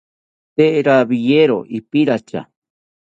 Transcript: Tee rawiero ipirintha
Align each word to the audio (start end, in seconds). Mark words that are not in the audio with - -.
Tee 0.55 0.79
rawiero 0.87 1.57
ipirintha 1.77 2.39